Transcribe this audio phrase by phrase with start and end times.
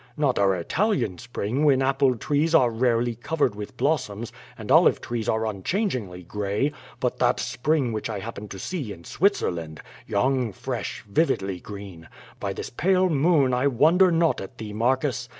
[0.17, 5.29] not our Italian Spring, when apple trees are rarely covered with blossoms, and olive trees
[5.29, 9.79] are un changingly gray, but that Spring which I happened to see in Switzerland—
[10.09, 12.07] ^young, fresh, vividly green.
[12.39, 15.29] By this pale moon, I wonder not at thee, Marcus.